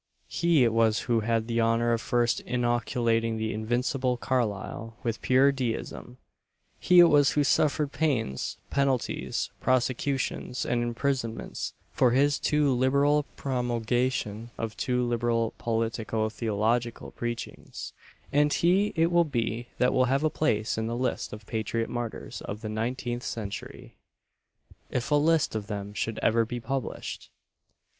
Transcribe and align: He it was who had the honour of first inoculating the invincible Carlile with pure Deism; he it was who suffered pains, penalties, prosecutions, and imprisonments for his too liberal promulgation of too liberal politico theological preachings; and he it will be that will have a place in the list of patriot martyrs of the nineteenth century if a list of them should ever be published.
He 0.27 0.63
it 0.63 0.73
was 0.73 1.01
who 1.01 1.19
had 1.19 1.45
the 1.45 1.61
honour 1.61 1.93
of 1.93 2.01
first 2.01 2.39
inoculating 2.39 3.37
the 3.37 3.53
invincible 3.53 4.17
Carlile 4.17 4.97
with 5.03 5.21
pure 5.21 5.51
Deism; 5.51 6.17
he 6.79 6.97
it 7.01 7.07
was 7.07 7.33
who 7.33 7.43
suffered 7.43 7.91
pains, 7.91 8.57
penalties, 8.71 9.51
prosecutions, 9.61 10.65
and 10.65 10.81
imprisonments 10.81 11.75
for 11.91 12.09
his 12.09 12.39
too 12.39 12.73
liberal 12.73 13.27
promulgation 13.35 14.49
of 14.57 14.75
too 14.75 15.03
liberal 15.07 15.53
politico 15.59 16.29
theological 16.29 17.11
preachings; 17.11 17.93
and 18.33 18.53
he 18.53 18.93
it 18.95 19.11
will 19.11 19.23
be 19.23 19.67
that 19.77 19.93
will 19.93 20.05
have 20.05 20.23
a 20.23 20.31
place 20.31 20.79
in 20.79 20.87
the 20.87 20.97
list 20.97 21.31
of 21.31 21.45
patriot 21.45 21.91
martyrs 21.91 22.41
of 22.45 22.61
the 22.61 22.69
nineteenth 22.69 23.21
century 23.21 23.93
if 24.89 25.11
a 25.11 25.13
list 25.13 25.53
of 25.53 25.67
them 25.67 25.93
should 25.93 26.17
ever 26.23 26.43
be 26.43 26.59
published. 26.59 27.29